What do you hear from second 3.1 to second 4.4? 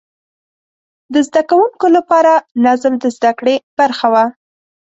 زده کړې برخه وه.